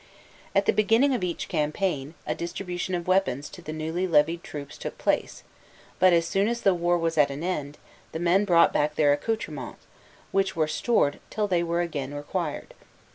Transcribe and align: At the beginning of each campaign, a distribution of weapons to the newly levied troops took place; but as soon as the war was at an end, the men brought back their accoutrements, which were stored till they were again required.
At 0.55 0.65
the 0.65 0.73
beginning 0.73 1.13
of 1.13 1.23
each 1.23 1.47
campaign, 1.47 2.15
a 2.25 2.33
distribution 2.33 2.95
of 2.95 3.07
weapons 3.07 3.49
to 3.51 3.61
the 3.61 3.71
newly 3.71 4.07
levied 4.07 4.41
troops 4.43 4.75
took 4.75 4.97
place; 4.97 5.43
but 5.99 6.11
as 6.11 6.25
soon 6.25 6.47
as 6.47 6.61
the 6.61 6.73
war 6.73 6.97
was 6.97 7.19
at 7.19 7.29
an 7.29 7.43
end, 7.43 7.77
the 8.11 8.17
men 8.17 8.43
brought 8.43 8.73
back 8.73 8.95
their 8.95 9.13
accoutrements, 9.13 9.85
which 10.31 10.55
were 10.55 10.67
stored 10.67 11.19
till 11.29 11.47
they 11.47 11.61
were 11.61 11.81
again 11.81 12.15
required. 12.15 12.73